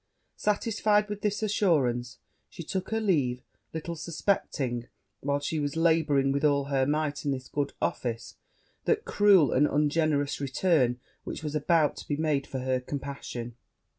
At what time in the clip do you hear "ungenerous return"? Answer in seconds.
9.67-10.99